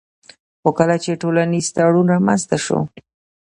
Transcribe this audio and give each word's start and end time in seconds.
خو 0.61 0.69
کله 0.79 0.95
چي 1.03 1.11
ټولنيز 1.21 1.67
تړون 1.75 2.07
رامنځته 2.13 2.57
سو 2.65 2.77